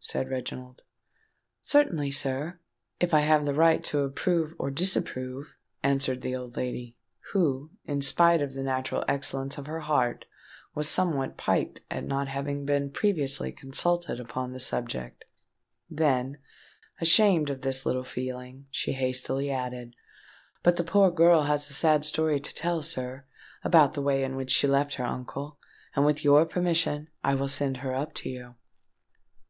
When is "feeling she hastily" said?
18.14-19.50